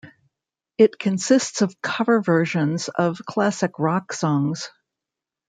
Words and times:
It 0.79 0.97
consists 0.97 1.61
of 1.61 1.79
cover 1.79 2.21
versions 2.23 2.89
of 2.89 3.21
classic 3.23 3.77
rock 3.77 4.13
songs. 4.13 4.71